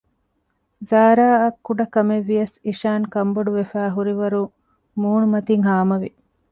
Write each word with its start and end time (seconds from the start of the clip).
ޒާރާއަށް 0.89 1.59
ކުޑަކަމެއްވިޔަސް 1.65 2.55
އިޝާން 2.65 3.05
ކަންބޮޑުވަފައި 3.13 3.93
ހުރިވަރު 3.95 4.41
މޫނުމަތިން 5.01 5.65
ހާމަވެ 5.69 6.09